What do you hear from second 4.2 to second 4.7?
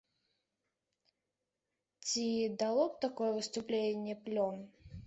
плён?